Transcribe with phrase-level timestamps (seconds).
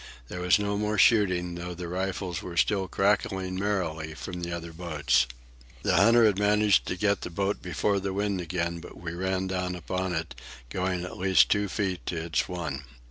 [0.29, 4.73] There was no more shooting, though the rifles were still cracking merrily from the other
[4.73, 5.27] boats.
[5.83, 9.45] The hunter had managed to get the boat before the wind again, but we ran
[9.45, 10.33] down upon it,
[10.71, 12.83] going at least two feet to its one.